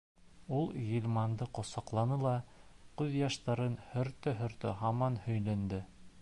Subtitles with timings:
[0.59, 2.33] Ул Ғилманды ҡосаҡланы ла,
[3.01, 5.85] күҙ йәштәрен һөртә-һөртә, һаман һөйләнде: